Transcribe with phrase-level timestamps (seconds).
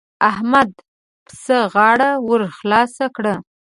[0.29, 0.69] احمد
[1.25, 3.35] پسه غاړه ور خلاصه کړه.